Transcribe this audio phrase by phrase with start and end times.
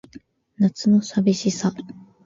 [0.57, 1.71] 夏の淋しさ